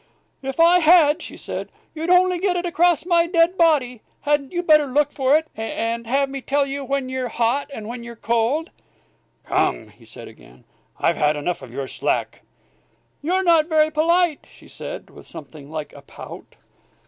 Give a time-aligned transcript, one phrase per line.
[0.41, 4.01] "If I had," said she, "you'd only get it across my dead body!
[4.21, 7.87] Hadn't you better look for it, and have me tell you when you're hot and
[7.87, 8.71] when you're cold?"
[9.45, 10.63] "Come!" said he, again;
[10.99, 12.41] "I've had enough of your slack"
[13.21, 16.55] "You're not very polite," she said, with something like a pout.